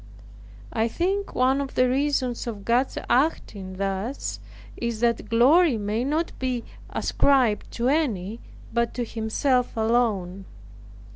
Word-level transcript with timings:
I 0.73 0.87
think 0.87 1.35
one 1.35 1.61
of 1.61 1.75
the 1.75 1.87
reasons 1.87 2.47
of 2.47 2.65
God's 2.65 2.97
acting 3.07 3.73
thus, 3.75 4.39
is 4.75 4.99
that 5.01 5.29
glory 5.29 5.77
may 5.77 6.03
not 6.03 6.31
be 6.39 6.63
ascribed 6.89 7.69
to 7.73 7.87
any, 7.87 8.39
but 8.73 8.95
to 8.95 9.05
Himself 9.05 9.77
alone. 9.77 10.45